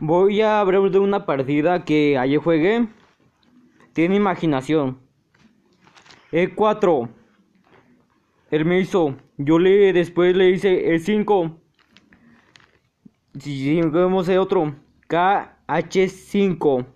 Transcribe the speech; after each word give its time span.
Voy 0.00 0.42
a 0.42 0.58
hablar 0.58 0.90
de 0.90 0.98
una 0.98 1.24
partida 1.24 1.84
que 1.84 2.18
ayer 2.18 2.40
juegué. 2.40 2.88
Tiene 3.92 4.16
imaginación. 4.16 4.98
E4. 6.32 7.08
Él 8.50 8.64
me 8.64 8.80
hizo. 8.80 9.14
Yo 9.38 9.60
le 9.60 9.92
después 9.92 10.36
le 10.36 10.50
hice 10.50 10.96
E5. 10.96 11.56
Si 13.38 13.80
vemos 13.82 14.28
el 14.28 14.38
otro. 14.38 14.74
KH5. 15.08 16.86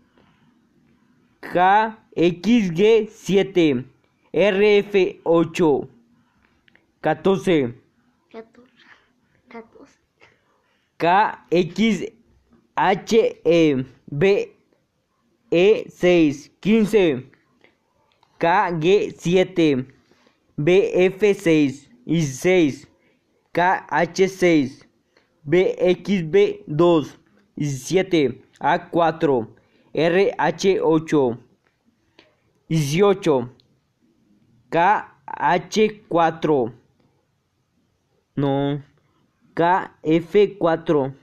KXG 1.41 3.09
7 3.11 3.85
RF8 4.33 5.94
14 7.05 7.75
14. 8.31 8.65
KXHE 10.99 12.11
B 14.11 14.49
E6 15.53 16.51
15 16.63 17.31
KG7 18.41 19.85
BF6 20.59 21.89
y 22.07 22.23
6 22.23 22.89
KH6 23.53 24.87
BXB2 25.47 27.07
y 27.57 27.67
7 27.67 28.41
A4 28.61 29.47
RH8 29.93 31.39
18 32.71 33.51
KH4 34.71 36.84
no. 38.37 38.83
KF4 39.55 41.15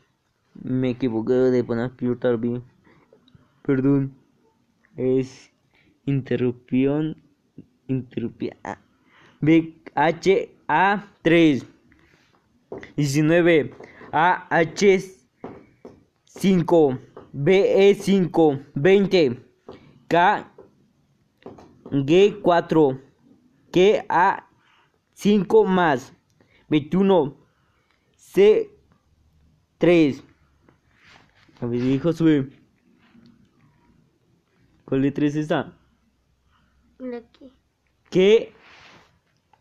me 0.54 0.92
equivoqué 0.92 1.34
de 1.34 1.64
poner 1.64 1.90
filtrar 1.92 2.38
bien 2.38 2.64
perdón. 3.64 4.16
Es 4.96 5.52
interrupción 6.06 7.18
interrupción 7.88 8.56
BHA3 9.42 11.66
19 12.96 13.74
AH5 14.12 17.00
BE5 17.34 18.66
20 18.76 19.40
K 20.08 20.54
G4 21.92 23.02
KA5 23.72 25.66
más 25.66 26.14
21 26.72 27.36
C3 28.18 30.24
a 31.60 31.66
ver 31.66 31.84
hijo 31.84 32.14
sube 32.14 32.50
¿cuál 34.86 35.02
letra 35.02 35.26
es 35.26 35.36
esta? 35.36 35.78
La 36.98 37.22
que. 37.30 37.52
que 38.10 38.54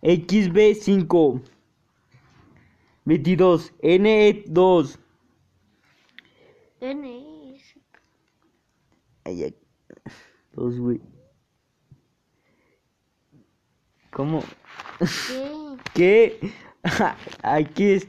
XB5 0.02 1.42
22 3.06 3.72
NE2 3.82 4.98
N 6.80 7.54
es. 7.54 7.74
Ay, 9.24 9.42
ay. 9.42 9.56
Dos, 10.52 10.78
güey. 10.78 11.00
¿Cómo? 14.12 14.44
¿Qué? 15.92 16.38
aquí 17.42 17.90
es 17.90 18.08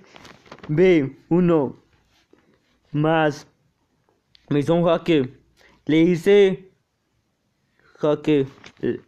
B1 0.67 1.75
más. 2.91 3.47
Me 4.49 4.59
hizo 4.59 4.75
un 4.75 4.83
jaque. 4.85 5.33
Le 5.85 6.01
hice 6.01 6.71
jaque 7.99 8.45
eh, 8.81 9.01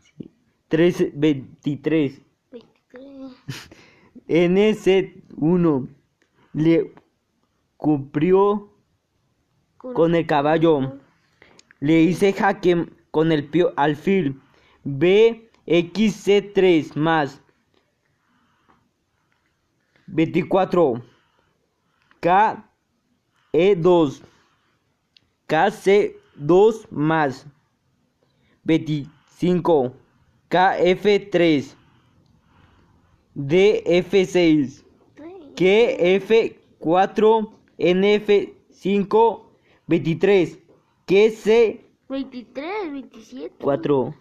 sí, 0.00 0.30
13 0.68 1.12
23 1.14 2.20
23. 2.50 3.38
NC1 4.28 5.88
le 6.52 6.92
cumplió 7.76 8.72
con 9.78 10.14
el 10.14 10.26
caballo. 10.26 11.00
le 11.80 12.02
hice 12.02 12.32
jaque 12.32 12.86
con 13.10 13.32
el 13.32 13.48
pio 13.48 13.72
alfil 13.76 14.40
BXC3 14.84 16.94
más 16.96 17.40
24 20.08 21.02
KE2 23.52 24.22
KC2 25.48 26.86
más 26.90 27.46
25 28.64 29.92
KF3 30.50 31.74
DF6 33.36 34.82
KF4 35.54 37.52
NF5 37.78 39.42
23 39.86 40.58
KC 41.06 41.80
23, 42.08 42.92
27. 42.92 43.50
4 43.60 44.14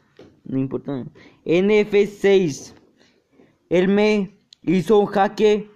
no 0.46 0.58
importa. 0.58 1.06
NF6 1.46 2.74
él 3.70 3.88
me 3.88 4.38
hizo 4.62 5.00
un 5.00 5.06
jaque 5.08 5.70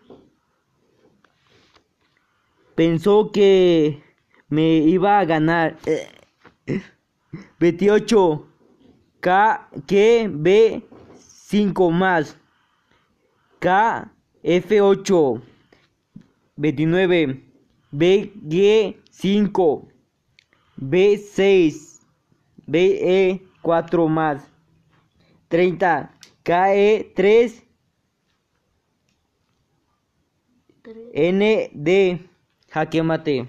pensó 2.81 3.31
que 3.31 4.01
me 4.50 4.78
iba 4.78 5.19
a 5.19 5.25
ganar. 5.25 5.78
28 7.60 8.48
K 9.19 9.69
que 9.86 10.28
B 10.28 10.83
5 11.16 11.92
más. 11.92 12.36
K 13.60 14.12
F8 14.42 15.44
29 16.56 17.44
BG 17.92 18.98
5 19.12 19.88
B6 20.80 22.01
BE 22.66 23.45
4 23.62 24.07
más. 24.07 24.51
30 25.50 26.18
KE 26.42 27.12
3 27.16 27.63
3. 30.81 30.98
N 31.13 31.69
de 31.75 32.31
jaque 32.73 33.01
mate. 33.03 33.45